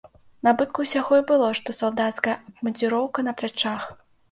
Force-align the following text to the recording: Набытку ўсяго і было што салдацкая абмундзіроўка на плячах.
Набытку 0.45 0.85
ўсяго 0.85 1.19
і 1.21 1.23
было 1.33 1.51
што 1.61 1.77
салдацкая 1.81 2.35
абмундзіроўка 2.55 3.29
на 3.31 3.39
плячах. 3.39 3.89